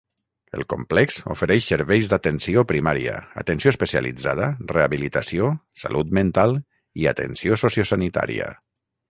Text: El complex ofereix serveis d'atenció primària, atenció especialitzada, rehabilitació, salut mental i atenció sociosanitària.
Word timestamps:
El 0.59 0.63
complex 0.73 1.17
ofereix 1.33 1.67
serveis 1.73 2.07
d'atenció 2.13 2.63
primària, 2.71 3.17
atenció 3.43 3.73
especialitzada, 3.75 4.49
rehabilitació, 4.73 5.51
salut 5.85 6.17
mental 6.21 6.59
i 7.05 7.09
atenció 7.15 7.61
sociosanitària. 7.67 8.51